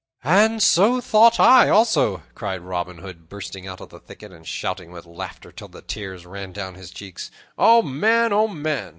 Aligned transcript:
"And 0.23 0.63
so 0.63 0.99
thought 0.99 1.39
I, 1.39 1.69
also," 1.69 2.23
cried 2.33 2.61
Robin 2.61 2.97
Hood, 2.97 3.29
bursting 3.29 3.67
out 3.67 3.79
of 3.79 3.89
the 3.89 3.99
thicket 3.99 4.31
and 4.31 4.47
shouting 4.47 4.91
with 4.91 5.05
laughter 5.05 5.51
till 5.51 5.67
the 5.67 5.83
tears 5.83 6.25
ran 6.25 6.53
down 6.53 6.73
his 6.73 6.89
cheeks. 6.89 7.29
"O 7.55 7.83
man, 7.83 8.31
man!" 8.59 8.89